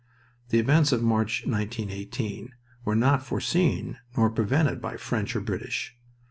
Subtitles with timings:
[0.49, 5.95] The events of March, 1918, were not foreseen nor prevented by French or British.